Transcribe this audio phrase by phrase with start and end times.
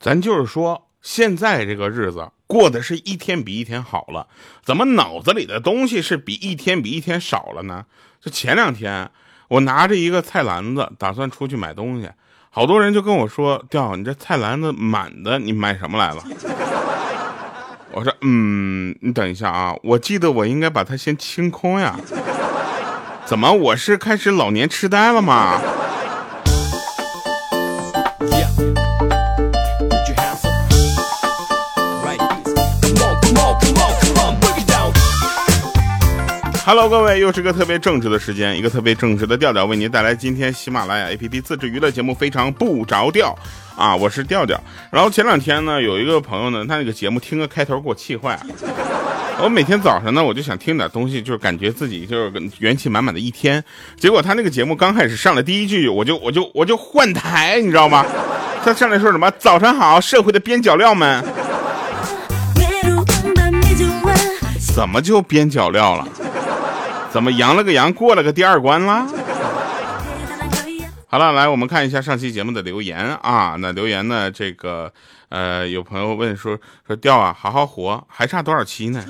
[0.00, 4.26] 咱就是说，现在这个日子过得是一天比一天好了，
[4.64, 7.84] 怎么脑子里的东西是比一天比一天少了呢？
[8.18, 9.10] 就前两天，
[9.48, 12.08] 我拿着一个菜篮子，打算出去买东西，
[12.48, 16.24] 好多人就跟我说：“调，你这菜篮子满的，你买什么来了？”
[17.92, 21.94] 我说：“嗯，你等一下啊，我记得我应该把它先清空呀。
[23.26, 25.60] 怎么，我是开始老年痴呆了吗？”
[36.66, 43.34] Hello，各位，又是个特别正直的时间，一个特别正直的调调为您带来今天喜马拉雅 APP 自制娱乐节目《非常不着调》
[43.80, 44.60] 啊，我是调调。
[44.90, 48.42] 然后前两天呢，有一个朋友呢，他那个节目听个开头给我气坏了。
[49.42, 53.64] 我每天早上呢，我就想听点东西，就是感觉自己就是元气满满的一天。
[53.96, 58.04] 结果他那个节目刚开始上来第一句，我就我就我就换台，你知道吗？
[58.62, 59.30] 他上来说什么？
[59.38, 61.24] 早上好，社会的边角料们。
[64.74, 66.06] 怎么就边角料了？
[67.10, 69.06] 怎么扬了个扬，过了个第二关了？
[71.08, 73.56] 好了，来我们看一下上期节目的留言啊。
[73.58, 74.30] 那留言呢？
[74.30, 74.92] 这个
[75.28, 79.04] 呃，有朋友问说说调啊，好好活，还差多少期呢？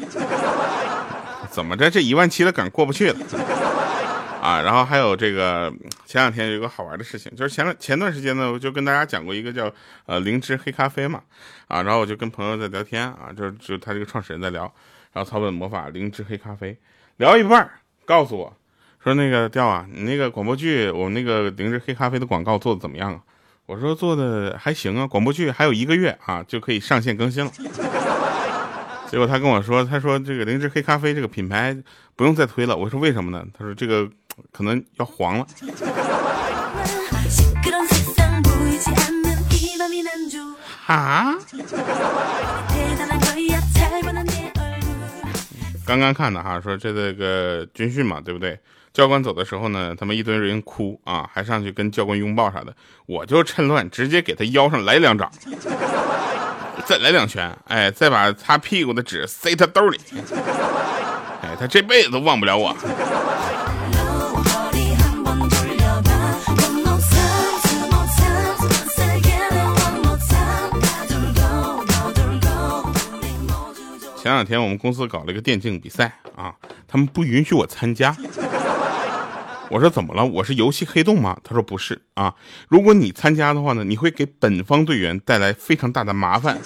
[1.51, 3.17] 怎么着，这一万期的梗过不去了
[4.41, 4.63] 啊？
[4.63, 5.71] 然后还有这个
[6.07, 9.71] 前两天有一个好玩的事情，就是前前段时间呢，我就跟大家讲过一个叫
[10.07, 11.21] 呃灵芝黑咖啡嘛
[11.69, 14.63] 啊，然后我就跟朋友在聊天啊，就就他这个创始人在聊，
[15.13, 16.79] 然后草本魔法灵芝黑咖啡
[17.19, 17.73] 聊一半儿。
[18.11, 18.53] 告诉我，
[19.05, 23.21] 说那个调啊，你那个广播剧，我们那个灵芝黑咖啡的广告做的怎么样啊？
[23.67, 27.53] 我说做的还行啊，广播剧还有一个月啊就可以上线更新了。
[29.09, 31.77] 结果他跟我说，他说这个灵芝黑咖啡这个品牌
[32.17, 32.77] 不用再推了。
[32.77, 33.47] 我说为什么呢？
[33.57, 34.11] 他说这个
[34.51, 35.47] 可能要黄了。
[40.87, 41.39] 啊？
[45.91, 48.57] 刚刚看的哈，说这这个军训嘛，对不对？
[48.93, 52.73] 教官走的时候呢，他们一堆人哭啊，还上去跟教官拥抱啥的。
[53.07, 55.29] 我就趁乱直接给他腰上来两掌，
[56.87, 59.99] 再来两拳，哎，再把擦屁股的纸塞他兜里，
[61.43, 62.73] 哎，他这辈子都忘不了我。
[74.31, 76.55] 前两天我们公司搞了一个电竞比赛啊，
[76.87, 78.17] 他们不允许我参加。
[79.69, 80.25] 我说怎么了？
[80.25, 81.37] 我是游戏黑洞吗？
[81.43, 82.33] 他说不是啊。
[82.69, 86.57] 如果你参加的话呢，你会给本方队员带来非常大的麻烦。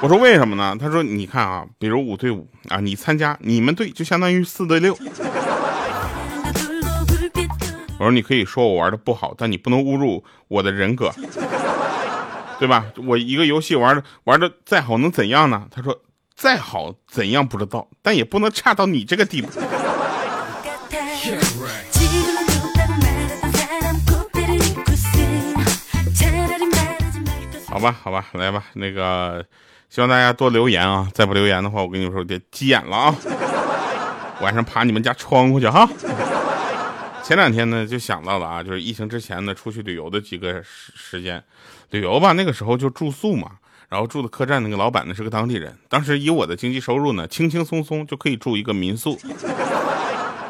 [0.00, 0.76] 我说为什么呢？
[0.76, 4.98] 他说你看啊，比如五对五啊，你参加，你们队就相当于四对六。
[8.00, 11.12] 我说你可以说我玩的不好，但你不能侮辱我的人格，
[12.58, 12.86] 对吧？
[13.06, 15.68] 我一个游戏玩的玩的再好能怎样呢？
[15.70, 16.00] 他说。
[16.36, 19.48] 再好怎样不知道，但也不能差到你这个地步。
[27.66, 29.44] 好吧，好吧，来吧，那个
[29.88, 31.08] 希望大家多留言啊！
[31.14, 33.14] 再不留言的话，我跟你们说得急眼了啊！
[34.42, 35.88] 晚上爬你们家窗户去哈！
[37.24, 41.42] 前两天呢，就想到了啊，就是疫情之前呢，出去旅游的几个时时间，
[41.90, 43.52] 旅游吧，那个时候就住宿嘛。
[43.88, 49.18] 然后住的客栈那个老板呢是个当地人，当时以我的经济收入呢，轻轻松松就可以住一个民宿，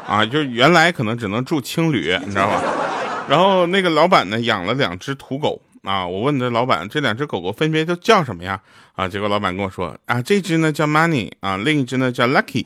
[0.07, 2.63] 啊，就是原来可能只能住青旅，你知道吧？
[3.29, 8.59] 然后那个老板呢养了两只土狗啊，我问这老板这两只狗狗分别都叫什么呀？
[8.95, 12.65] 啊，结果老板跟我说啊，这只呢叫 Money 啊，另一只呢叫 Lucky。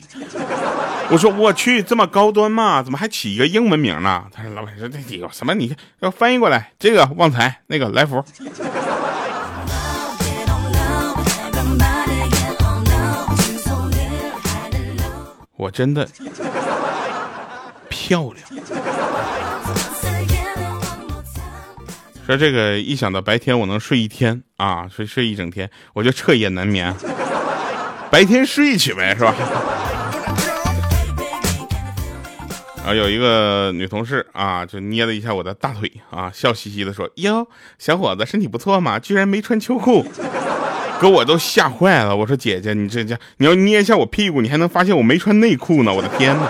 [1.10, 2.82] 我说我去这么高端吗？
[2.82, 4.24] 怎么还起一个英文名呢？
[4.32, 5.52] 他说老板说这几个什么？
[5.52, 8.24] 你要翻译过来，这个旺财，那个来福。
[15.62, 16.08] 我真的
[17.88, 18.64] 漂亮。
[22.26, 26.92] 说这个一想到白天我能睡一天啊，睡睡一整天，我就彻夜难眠。
[28.10, 29.34] 白天睡去呗，是吧？
[32.84, 37.46] 啊，有一个女同事啊，就捏了一下我的大腿啊，笑嘻嘻的说：“哟，
[37.78, 40.04] 小伙子身体不错嘛，居然没穿秋裤。”
[41.02, 42.14] 给我都吓坏了！
[42.14, 45.92] 我说姐姐，你这家你要捏一下我屁股，你还能发现我没穿内裤呢！
[45.92, 46.48] 我的天哪！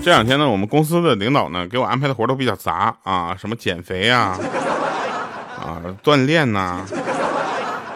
[0.00, 4.38] 这两天呢，我们公司的领导呢给我安排的活都比较杂啊，什么减肥啊，
[5.58, 6.86] 啊锻炼呐，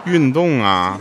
[0.05, 0.99] 运动啊，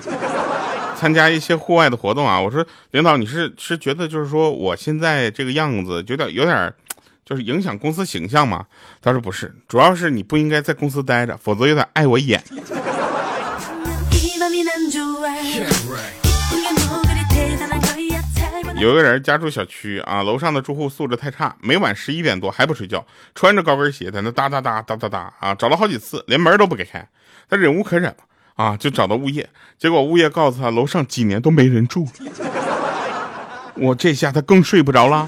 [0.96, 2.40] 参加一些户外的活动啊。
[2.40, 6.72] 我说领导，你是是觉得就是说我现在这个样子有点有点。
[7.26, 8.68] 就是影响公司形象嘛？
[9.02, 12.44] 他说不是，主要是你不应该在公司待着，否则有点碍我眼。
[18.78, 27.08] 有一个人家住小区啊，楼上的住户素质太差，每晚十一点多还不睡觉，穿着高跟鞋在那哒哒哒哒哒哒啊，找了好几次，连门都不给开，
[27.50, 28.18] 他忍无可忍了
[28.56, 29.50] 啊，就找到物业，
[29.80, 32.08] 结果物业告诉他楼上几年都没人住，
[33.76, 35.28] 我这下他更睡不着了。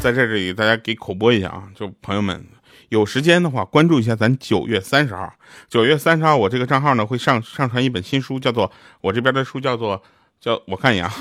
[0.00, 2.42] 在这里，大家给口播一下啊，就朋友们
[2.88, 5.30] 有时间的话，关注一下咱九月三十号。
[5.68, 10.02] 九月三十号，我这个账号呢会上上传一本新书，叫做我这边的书叫做
[10.40, 11.12] 叫我看一眼啊，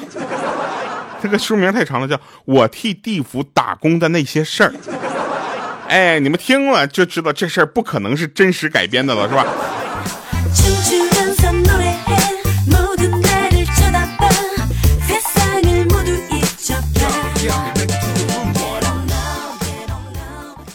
[1.22, 4.74] 这个书名太长了，叫我替地府打工的那些事儿。
[5.90, 9.46] 哎，你们听了就知道这事儿不可能是真实改编的了，是吧？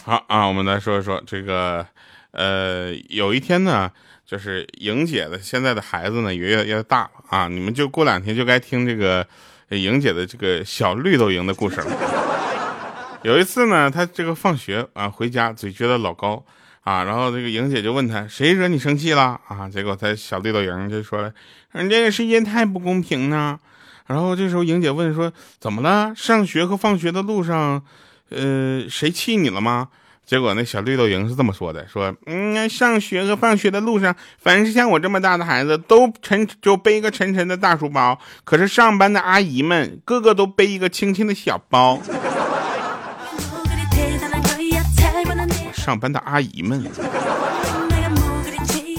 [0.07, 1.83] 好啊，我们来说一说这个，
[2.29, 3.91] 呃，有一天呢，
[4.23, 9.25] 就是莹姐的现在的孩子呢也越越大了啊，你们就过两天就该听这个
[9.69, 11.87] 莹姐的这个小绿豆莹的故事了。
[13.25, 16.45] 有一次呢，她这个放学啊回家嘴撅得老高
[16.83, 19.67] 啊，然后这个莹姐就问她谁惹你生气了啊？
[19.67, 21.33] 结果她小绿豆莹就说了，
[21.71, 23.59] 人这个世界太不公平呢。
[24.05, 26.13] 然后这时候莹姐问说怎么了？
[26.15, 27.83] 上学和放学的路上。
[28.29, 29.89] 呃，谁气你了吗？
[30.25, 42.01] 结果那小绿豆莹是这么说的：说，嗯，上学和放学的路上，凡是像我这么大的孩子，都沉就背一个沉沉的大书包；可是上班的阿姨们，个个都背一个轻轻的小包。
[45.73, 46.83] 上班的阿姨们，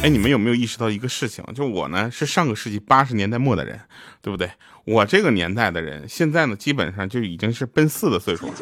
[0.02, 1.44] 哎，你们有没有意识到一个事情？
[1.52, 3.81] 就我呢，是上个世纪八十年代末的人，
[4.23, 4.49] 对不对？
[4.84, 8.52] 我这个年代的人，现在呢，基本上就已经是奔四的岁数了。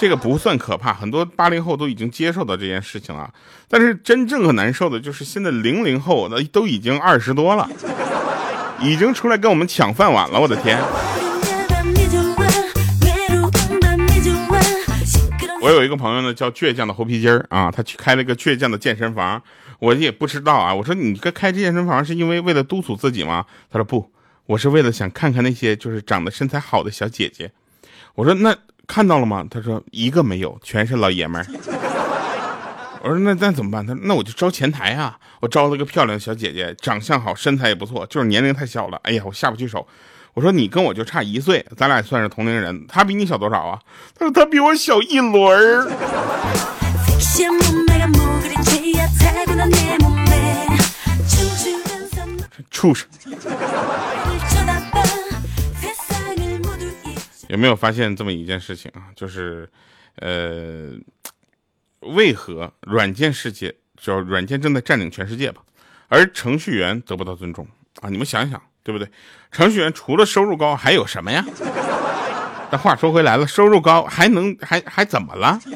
[0.00, 3.30] 这个不算可怕，很多八零后都已经接受到这件事情了。
[3.68, 7.68] 但是真正很难受的就是现在零零后，那都已经二十多了，
[8.80, 10.40] 已经出来跟我们抢饭碗了。
[10.40, 10.82] 我的天！
[15.60, 19.42] 我有一个朋友呢，叫倔强的猴皮筋儿啊，他去开了个倔强的健身房。
[19.80, 23.44] 我也不知道啊，我说你这开健身房是因为为了督促自己吗？
[23.70, 24.10] 他说不，
[24.46, 27.52] 我是为了想看看那些就是长得身材好的小姐姐。
[28.14, 28.56] 我说那。
[28.90, 29.46] 看到了吗？
[29.48, 31.46] 他说一个没有，全是老爷们儿。
[33.02, 33.86] 我说那那怎么办？
[33.86, 38.98] 他说那我就招前台啊，我招了个漂亮的小姐姐，长相好，身材也不错，就是年龄太小了。
[39.04, 39.86] 哎呀，我下不去手。
[40.34, 42.84] 我说你跟我就差一岁，咱俩算是同龄人。
[42.88, 43.78] 他比你小多少啊？
[44.18, 45.88] 他说他比我小一轮儿。
[52.72, 53.08] 畜生。
[57.50, 59.10] 有没有发现这么一件事情啊？
[59.16, 59.68] 就是，
[60.16, 60.92] 呃，
[61.98, 65.60] 为何软件世界，就软件正在占领全世界吧，
[66.06, 67.66] 而程序员得不到尊重
[68.02, 68.08] 啊？
[68.08, 69.10] 你们想想，对不对？
[69.50, 71.44] 程序员除了收入高，还有什么呀？
[72.70, 75.58] 但话说回来了，收入高还能还还怎么了？
[75.66, 75.74] 嗯，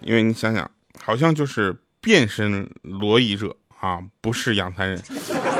[0.00, 0.68] 因为你想想，
[1.00, 5.02] 好像就是变身罗伊者啊，不是养蚕人。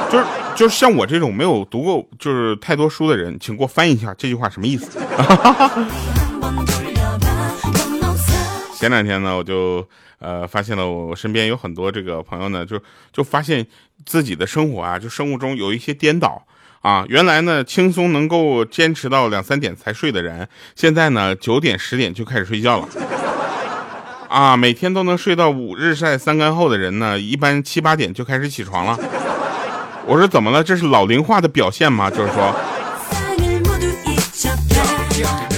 [0.09, 0.25] 就是
[0.55, 4.99] 就是像我这种没有读过就是太多书的人，请给我翻译一下这句话什么意思。
[8.79, 9.87] 前两天呢，我就
[10.21, 12.81] 呃发现了我身边有很多这个朋友呢，就
[13.13, 13.67] 就发现
[14.07, 16.47] 自己的生活啊，就生物钟有一些颠倒
[16.83, 17.05] 啊。
[17.09, 22.89] 原来呢轻松能够坚持到两三点才睡的人，现在呢九点十点就开始睡觉了。
[24.33, 28.99] 啊，每天都能睡到五日晒三竿后的人呢，一般七八点就开始起床了。
[30.07, 30.65] 我说怎么了？
[30.65, 32.11] 这是老龄化的表现吗？
[32.11, 32.57] 就是说，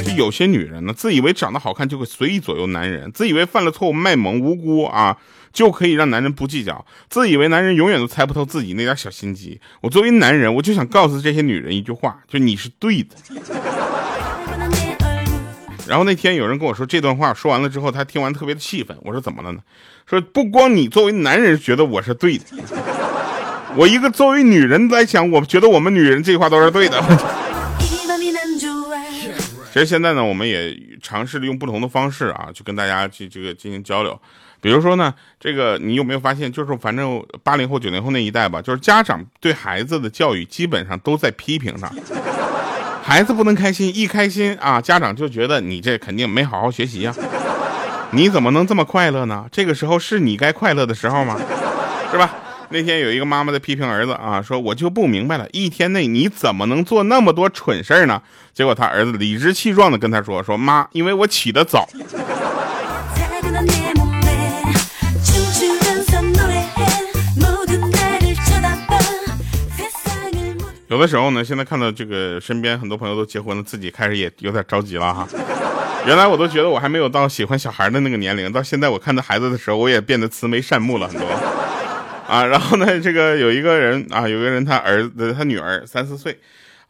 [0.04, 5.16] 就有些女人呢，自以为长得好看就会随意左右男人，自以为犯了错误卖萌无辜啊，
[5.52, 9.60] 就可以让男人不计较，自以为男人永远都猜不透自己那点小心机。
[9.82, 13.14] 我作为男人，我就想告诉这些女人一句话，就你是对的。
[15.86, 18.96] 然后那天有人跟我说这段话，说完了之后，他听完特别的气愤。
[19.02, 19.60] 我说怎么了呢？
[20.06, 22.44] 说不光你作为男人觉得我是对的。
[23.76, 27.02] 我一个作为女人来讲，我觉得我们女人这话都是对的。
[29.72, 34.16] 其实现在呢，我们也尝试着用不同的方式啊，去跟大家去这个进行交流。
[34.60, 41.92] 比如说呢，这个你有没有发现，就是反正八零后、九零后那一代吧，就是家长对孩子的教育基本上都在批评上。
[43.06, 47.14] 孩子不能开心，一开心啊，家长就觉得你这肯定没好好学习呀。
[48.12, 49.44] 你怎么能这么快乐呢？
[49.52, 51.38] 这个时候是你该快乐的时候吗？
[52.11, 52.34] 是吧？
[52.70, 58.23] 那天有一个妈妈在批评儿子啊，说我就不明白了，一天内你怎么能做那么多蠢事儿呢？
[58.54, 61.87] 结果他儿子理直气壮的跟他说，说妈，因为我起得早。
[70.88, 75.26] 有的时候呢，现在看到这个身边很多朋友都结婚了，自己开始也有点着急了哈。
[76.06, 81.26] 原来我都觉得我还没有到喜欢小孩的那个年龄，到现在我看到孩子的时候，我也变得慈眉善目了很多。
[82.28, 86.38] 啊，然后呢，这个有一个人啊，有个人他儿子他女儿三四岁，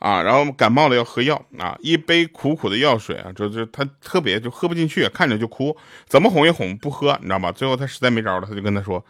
[0.00, 5.76] 啊，然后感冒了要喝药啊，一杯苦苦的药水啊，就就他特别就喝不进去，看着就哭，
[6.08, 7.52] 怎么哄也哄不喝，你知道吗？
[7.52, 9.04] 最后他实在没招了，他就跟他说，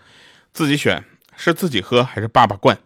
[0.52, 1.02] 自己选
[1.36, 2.76] 是自己喝还是爸爸灌。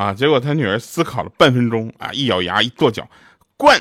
[0.00, 0.14] 啊！
[0.14, 3.06] 结果他女儿思考了半分钟，啊，一咬牙，一跺脚，
[3.58, 3.78] 灌。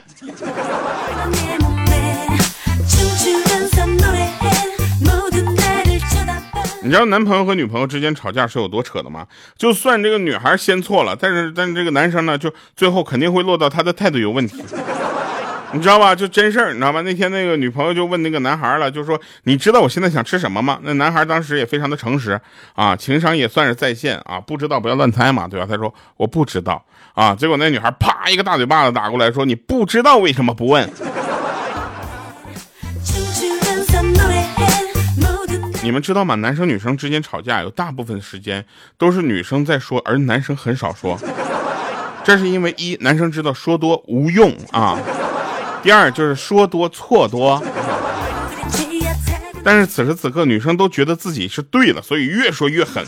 [6.82, 9.26] 你知道男朋友和女朋友之间吵架是有多扯的吗？
[9.58, 14.62] 就算这个女孩先错了，但是但是这个男生呢，就最后肯定会落到他的态度有问题。
[15.72, 16.16] 你知道吧？
[16.16, 17.02] 就真事儿，你知道吧？
[17.02, 22.40] 那天那个女朋友就问那个男孩了，就说：“你知道我现在想吃什么吗？”那男孩当时也非常的诚实
[22.74, 25.68] 啊，情商也算是在线啊，不知道不要乱猜嘛，对吧？
[25.70, 26.84] 他说：“我不知道
[27.14, 30.90] 啊。”结果那女孩啪一个大嘴巴子打过来，说：“你不知道为什么不问？”
[35.84, 36.36] 你们知道吗？
[36.36, 38.66] 男生女生之间吵架有大部分时间
[38.98, 41.18] 都是女生在说，而男生很少说。
[42.24, 45.00] 这是因为一男生知道说多无用啊。
[45.82, 47.62] 第二就是说多错多，
[49.64, 53.06] 但是此时此刻女生都觉得自己是对的，所以越说越狠。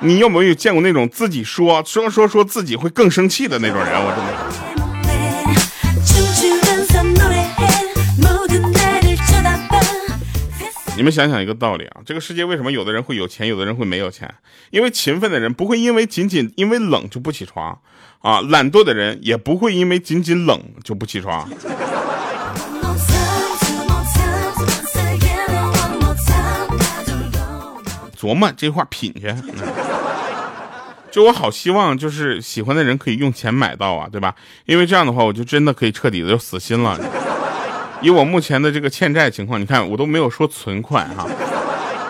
[0.00, 3.88] 你有没有见过那种自己说说说说自己会更生气的那种人？
[3.94, 4.70] 我真的。
[10.96, 14.34] 你们想想一个道理啊，这个世界为什么有的人会有钱，有的人会没有钱？
[14.70, 17.78] 因为勤奋的人不会因为仅仅因为冷就不起床，
[18.20, 21.48] 啊，懒惰的人也不会因为仅仅冷就不起床。
[28.18, 29.34] 琢磨这话品去。
[31.10, 34.34] 就我好希望就是喜欢的人可以用钱买到啊，对吧？
[34.66, 37.00] 因为这样的话，我就真的可以彻底的就死心了。
[38.02, 41.26] 以我目前的这个欠债情况，你看我都没有说存款哈。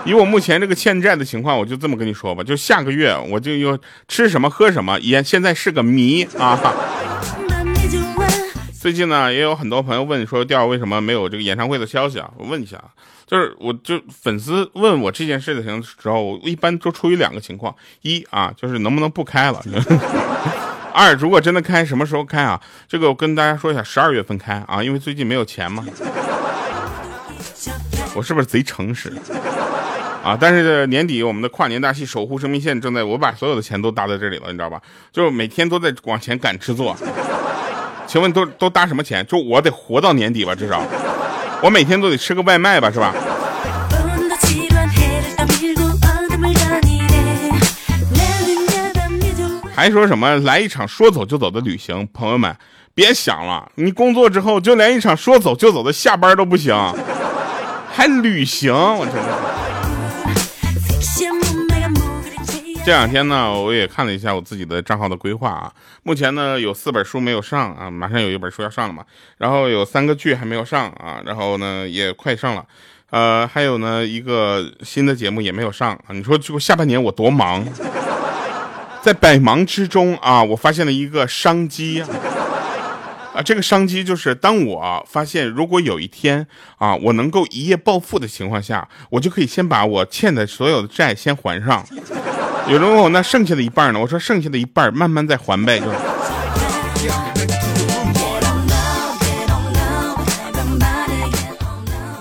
[0.05, 3.79] 以我目前这个欠债的情况，我就这么跟你说吧，就下个月我就要
[4.09, 6.59] 吃什么喝什么，也现在是个谜啊。
[8.81, 12.31] 最近呢，也有很多朋友问说，调为什么没有这个演唱会的消息啊？
[12.39, 12.89] 我问一下啊，
[13.27, 19.63] 就是我就粉丝问我这件事情的时候，我一般都出于两个情况，一啊，就是能不能不开了。
[20.95, 22.59] 二，如果真的开，什么时候开啊？
[22.89, 25.85] 这个我跟大家说一下，十二月份开啊，因为最近没有钱嘛。
[28.17, 29.13] 我是不是贼诚实
[30.23, 30.37] 啊？
[30.39, 34.81] 但是年底我们的跨年大戏《守护生命线》正在，我把所有的钱都搭在这里了，你知道吧？
[35.13, 36.97] 就每天都在往前赶制作。
[38.07, 39.25] 请问都都搭什么钱？
[39.27, 40.83] 就我得活到年底吧，至少
[41.63, 43.15] 我每天都得吃个外卖吧，是吧？
[49.75, 52.07] 还说什么来一场说走就走的旅行？
[52.13, 52.55] 朋友们，
[52.95, 53.71] 别想了！
[53.77, 56.75] 你工作之后就连一场说走就走的下班都不行，
[57.91, 58.75] 还旅行？
[58.75, 59.70] 我真的。
[62.85, 65.73] 这两天呢，我也看了一下我自己的账号的规划啊。
[66.03, 69.05] 目前呢，有四本书没有上啊，马上有一本书要上了嘛。
[69.39, 72.65] 然后有三个剧还没有上啊，然后呢也快上了。
[73.11, 76.09] 呃，还有呢一个新的节目也没有上啊。
[76.09, 77.65] 你说就下半年我多忙？
[79.03, 82.09] 在百忙之中啊，我发现了一个商机啊！
[83.33, 86.47] 啊这个商机就是当我发现，如果有一天
[86.79, 91.87] 啊，我能够一夜暴富的情况下，我就可以先把我欠的所有的债先还上。
[92.69, 94.01] 有人问我那剩下的一半呢？
[94.01, 95.87] 我说剩下的一半慢慢再还呗，就。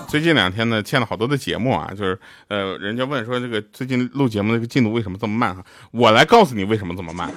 [0.08, 5.62] 最近两天呢，欠了好多的节目啊，就是呃，人家问说这个最近录节目这个进度为什么这么慢哈？
[5.92, 7.30] 我来告诉你为什么这么慢，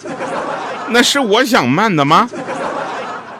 [0.89, 2.30] 那是我想慢的吗？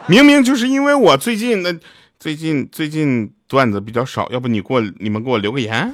[0.06, 1.74] 明明就是因为我最近那
[2.20, 5.92] 最近最近段子比较少，要不你给我你们给我留个言。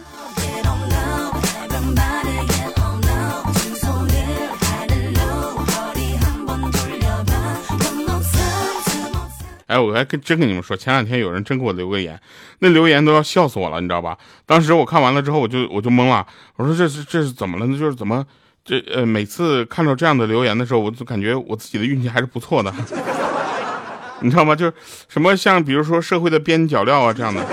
[9.69, 12.21] 哎，我还跟真跟你们说，前两天有人真给我留个言，
[12.59, 14.19] 那留言都要笑死我了，你知道吧？
[14.45, 16.27] 当时我看完了之后，我就我就懵了，
[16.57, 17.79] 我说这是这是怎么了呢？
[17.79, 18.27] 就是怎么
[18.65, 22.75] 这呃每次看到这样的留言的时候，我就感觉我自己的运气还是不错的，
[24.21, 24.55] 你知道吗？
[24.55, 24.75] 就是
[25.09, 27.45] 什么像比如说社会的边角料啊这样的，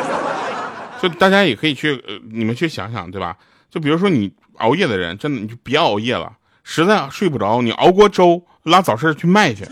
[1.02, 3.36] 就大家也可以去呃你们去想想，对吧？
[3.70, 6.32] 就比如说你熬夜的人，真的你就别熬夜了。
[6.64, 9.66] 实在睡不着，你熬锅粥，拉早市去卖去。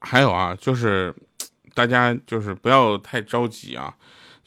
[0.00, 1.14] 还有啊，就是
[1.72, 3.94] 大家就是不要太着急啊。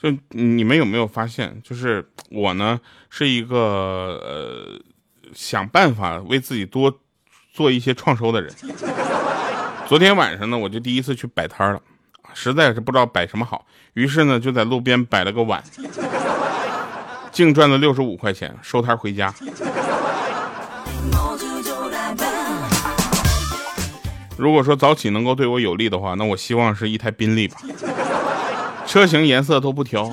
[0.03, 2.77] 就你们有没有发现，就是我呢
[3.09, 4.77] 是一个呃
[5.33, 6.99] 想办法为自己多
[7.53, 8.53] 做一些创收的人。
[9.87, 11.81] 昨天晚上呢，我就第一次去摆摊了，
[12.33, 15.63] 实在是不知道摆什么好，于是呢就在路边摆了个碗，
[17.31, 19.33] 净赚了六十五块钱，收摊回家。
[24.35, 27.55] 如果说早起能够对我有利的话，那我希望是一台宾利吧，
[28.93, 30.07] 车型颜色都不挑。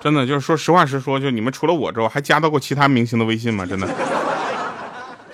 [0.00, 3.66] 真的就是说实话实说，就你们除了我之后，还加到过其他明星的微信吗？
[3.66, 3.86] 真的，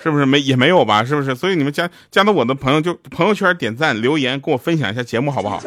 [0.03, 1.05] 是不是没也没有吧？
[1.05, 1.33] 是不是？
[1.33, 5.61] 所以你们加加到我的朋友，就朋友圈点赞留言，跟我分享一下节目好不好？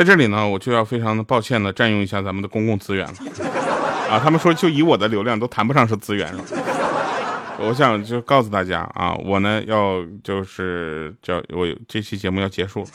[0.00, 3.14] 在这里呢，我就要非常的抱歉的占用一下咱们的公共资源了，
[4.08, 6.42] 啊，他们说就以我的流量都谈不上是资源了。
[7.58, 12.86] 我想就告诉大家啊，我呢要就是叫我这期节目要结束了。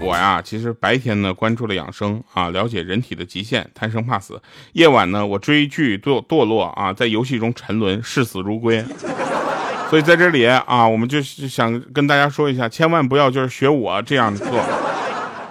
[0.00, 4.34] 我呀，其实白天呢关注了养生啊，了解人体的极限，贪生怕死；
[4.72, 8.84] 夜晚呢，我追剧堕堕落啊，在游戏中沉沦，视死如归。
[9.92, 14.46] 所以在这里啊，我们就想跟大家说一下，千万不要就是学我这样做，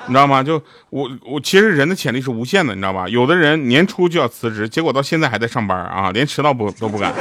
[0.07, 0.41] 你知道吗？
[0.41, 3.07] 就我我其实人的潜力是无限的，你知道吧？
[3.07, 7.13] 有的人年初就要辞职，结果到现在还在上班啊，连迟到不都不敢。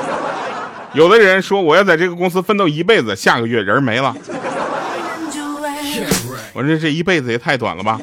[0.94, 4.16] 有的人说我要在这个公司奋斗一辈子，下个月人没了。
[6.54, 8.00] 我说这一辈子也太短了吧。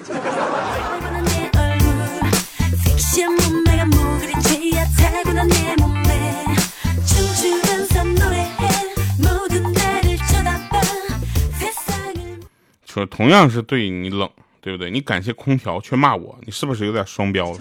[12.98, 14.28] 说同样是对你冷，
[14.60, 14.90] 对不对？
[14.90, 17.60] 你感谢空调却骂我，你是不是有点双标了？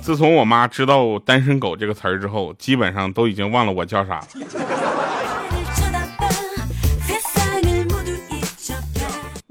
[0.00, 4.26] 自从我妈知道“单身狗”这个词儿之后，基本上都已经忘了我叫啥了。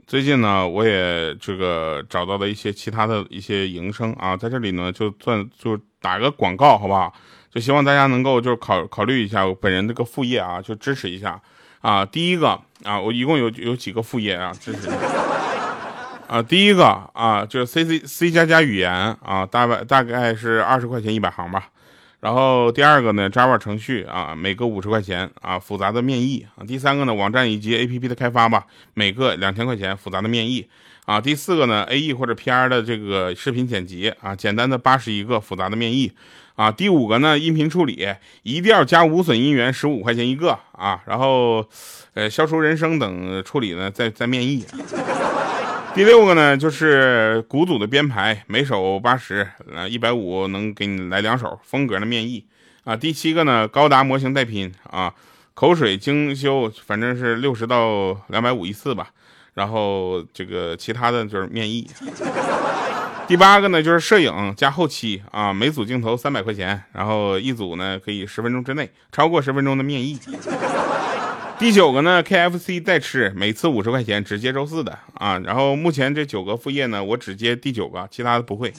[0.05, 7.13] 最近呢，我也这个找到了一些其他的一些营生啊，在这里呢就算就打个广告，好不好？
[7.55, 11.41] 就希望大家能够就是考考虑一下我本人这个副业啊，就支持一下
[11.79, 12.05] 啊。
[12.05, 12.49] 第一个
[12.83, 14.97] 啊，我一共有有几个副业啊，支持一下
[16.27, 16.41] 啊。
[16.41, 21.69] 第一个啊，就是 C C C 加加语言啊，大概大概是二十块钱一百行吧。
[22.19, 26.65] 然后第二个呢，Java 程序啊，每个五十块钱啊，复杂的面议啊。
[26.67, 28.65] 第三个呢，网站以及 A P P 的开发吧，
[28.95, 30.67] 每个两千块钱，复杂的面议
[31.05, 31.21] 啊。
[31.21, 36.11] 第四个呢，A E 或者 P R 的这个视频剪辑啊，简单的八十一个，复杂的面议。
[36.55, 38.07] 啊，第五个呢，音频处理
[38.43, 41.01] 一定要加无损音源，十五块钱一个啊。
[41.05, 41.67] 然后，
[42.13, 44.65] 呃，消除人声等处理呢，再再面议。
[45.93, 52.45] 第六个呢，就是鼓组的编排，每首八十，呃，一百五能给你来两首风格的面议
[52.85, 52.95] 啊。
[52.95, 55.13] 第七个呢，高达模型带拼啊，
[55.53, 59.09] 口水精修，反正是六十到两百五一次吧。
[59.55, 61.89] 然后这个其他的就是面议。
[63.27, 70.19] 第八个呢，就是摄影加后期啊，每组镜头三百块钱，然后一组呢可以十分钟之内，超过十分钟的面议。
[71.57, 75.39] 第九个呢，KFC 代吃，每次五十块钱，只接周四的啊。
[75.39, 78.71] 然后目前这九个副业呢，我只接第九个，其他的不会。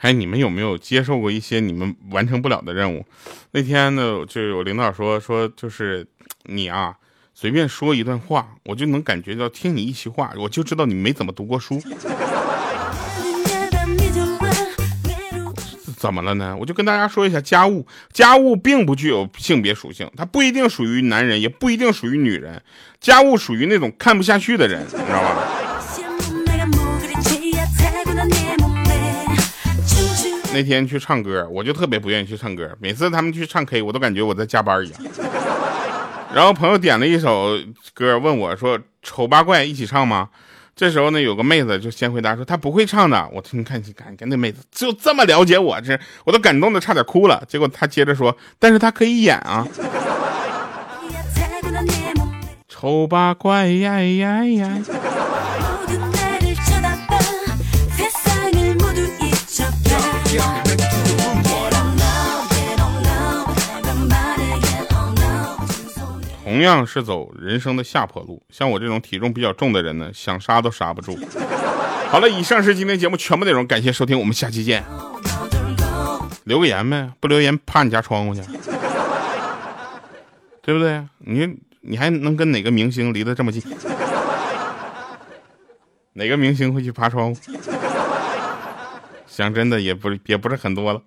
[0.00, 3.04] 哎，你们有没有接受过一些你们完成不了的任务？
[3.50, 6.06] 那天呢，就有领导说说，就是
[6.44, 6.94] 你啊，
[7.34, 11.78] 随便说一段话，我就能感觉到听你一席话，我就知道你没怎么读过书。
[15.98, 16.56] 怎么了呢？
[16.58, 22.62] 我就跟大家说一下，家务家务并不具有性别属性，它不一定属于男人，也不一定属于女人，
[22.98, 25.59] 家务属于那种看不下去的人，你知道吧？
[30.52, 32.76] 那天去唱歌，我就特别不愿意去唱歌。
[32.80, 35.00] 每次他们去唱 K，我都感觉我在加班一样。
[36.34, 37.56] 然后朋友点了一首
[37.94, 40.28] 歌，问我说：“丑八怪一起唱吗？”
[40.76, 47.42] 这时候呢，有个妹子就先回答说：“她不会唱的。”我听看，看，看那妹子就这么了解我，这我都感动的差点哭了。
[47.46, 49.66] 结果她接着说：“但是她可以演啊。”
[52.68, 54.78] 丑八怪呀呀呀！
[66.50, 71.16] 同样是走人生的下坡路，像我这种体重比较重的人呢，想刹都刹不住。
[72.08, 74.82] 好了，以上是今天节目全部内容，感谢收听，我们下期见。
[76.42, 78.42] 留个言呗，不留言趴你家窗户去，
[80.60, 81.06] 对不对？
[81.18, 83.62] 你你还能跟哪个明星离得这么近？
[86.14, 87.40] 哪个明星会去爬窗户？
[89.28, 91.00] 想真的，也不也不是很多了。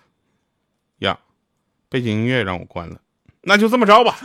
[1.00, 1.18] 呀，
[1.90, 2.96] 背景音乐让我关了，
[3.42, 4.16] 那就这么着吧。